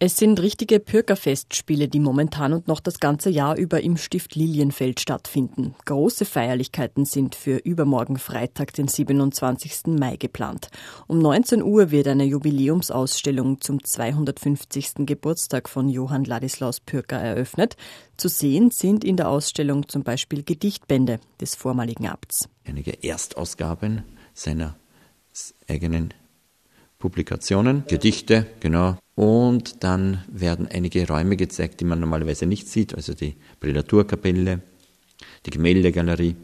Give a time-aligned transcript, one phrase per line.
[0.00, 5.00] Es sind richtige Pürkerfestspiele, die momentan und noch das ganze Jahr über im Stift Lilienfeld
[5.00, 5.74] stattfinden.
[5.86, 9.98] Große Feierlichkeiten sind für übermorgen Freitag, den 27.
[9.98, 10.68] Mai geplant.
[11.08, 15.04] Um 19 Uhr wird eine Jubiläumsausstellung zum 250.
[15.04, 17.76] Geburtstag von Johann Ladislaus Pürker eröffnet.
[18.16, 22.48] Zu sehen sind in der Ausstellung zum Beispiel Gedichtbände des vormaligen Abts.
[22.64, 24.76] Einige Erstausgaben seiner
[25.66, 26.14] eigenen
[27.00, 28.96] Publikationen, Gedichte, genau.
[29.18, 34.60] Und dann werden einige Räume gezeigt, die man normalerweise nicht sieht, also die Prälaturkapelle,
[35.44, 36.36] die Gemäldegalerie.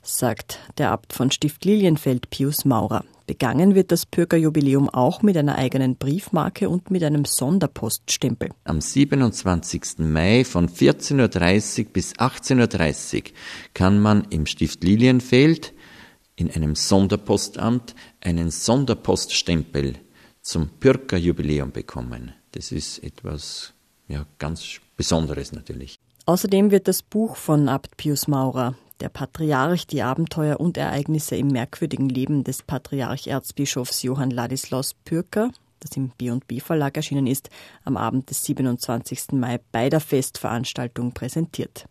[0.00, 3.04] Sagt der Abt von Stift Lilienfeld, Pius Maurer.
[3.26, 8.48] Begangen wird das Pürgerjubiläum auch mit einer eigenen Briefmarke und mit einem Sonderpoststempel.
[8.64, 9.98] Am 27.
[9.98, 13.22] Mai von 14.30 Uhr bis 18.30 Uhr
[13.74, 15.74] kann man im Stift Lilienfeld
[16.36, 19.96] in einem Sonderpostamt einen Sonderpoststempel
[20.42, 22.34] zum Pürkerjubiläum bekommen.
[22.52, 23.72] Das ist etwas
[24.08, 25.96] ja, ganz Besonderes natürlich.
[26.26, 31.48] Außerdem wird das Buch von Abt Pius Maurer, der Patriarch, die Abenteuer und Ereignisse im
[31.48, 37.50] merkwürdigen Leben des Patriarch-Erzbischofs Johann Ladislaus Pürker, das im B&B Verlag erschienen ist,
[37.84, 39.32] am Abend des 27.
[39.32, 41.86] Mai bei der Festveranstaltung präsentiert.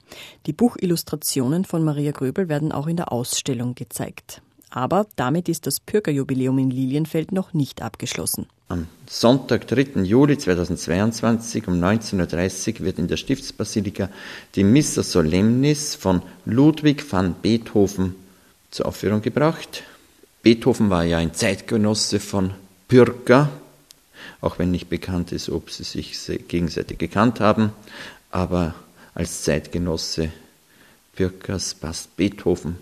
[0.45, 4.41] Die Buchillustrationen von Maria Gröbel werden auch in der Ausstellung gezeigt.
[4.71, 8.47] Aber damit ist das Pürgerjubiläum in Lilienfeld noch nicht abgeschlossen.
[8.69, 10.01] Am Sonntag, 3.
[10.03, 14.09] Juli 2022 um 19.30 Uhr wird in der Stiftsbasilika
[14.55, 18.15] die Missa Solemnis von Ludwig van Beethoven
[18.71, 19.83] zur Aufführung gebracht.
[20.41, 22.53] Beethoven war ja ein Zeitgenosse von
[22.87, 23.49] Pürger,
[24.39, 27.73] auch wenn nicht bekannt ist, ob sie sich gegenseitig gekannt haben,
[28.31, 28.73] aber
[29.13, 30.31] als Zeitgenosse
[31.13, 32.77] Pürkers passt Beethoven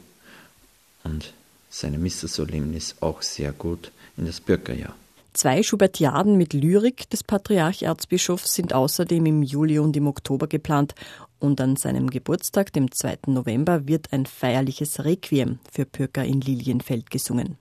[1.03, 1.34] und
[1.70, 4.95] seine Missa Solemnis auch sehr gut in das Bürgerjahr.
[5.34, 10.95] Zwei Schubertiaden mit Lyrik des Patriarch-Erzbischofs sind außerdem im Juli und im Oktober geplant
[11.40, 13.20] und an seinem Geburtstag, dem 2.
[13.28, 17.57] November, wird ein feierliches Requiem für Pürker in Lilienfeld gesungen.